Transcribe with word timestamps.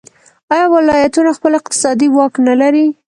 آیا 0.53 0.65
ولایتونه 0.73 1.31
خپل 1.37 1.51
اقتصادي 1.59 2.07
واک 2.15 2.33
نلري؟ 2.45 2.85